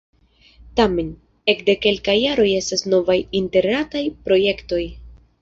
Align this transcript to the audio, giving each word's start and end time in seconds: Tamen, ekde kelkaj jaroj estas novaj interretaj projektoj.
Tamen, 0.79 1.11
ekde 1.53 1.75
kelkaj 1.83 2.15
jaroj 2.21 2.47
estas 2.61 2.83
novaj 2.95 3.19
interretaj 3.43 4.05
projektoj. 4.29 4.83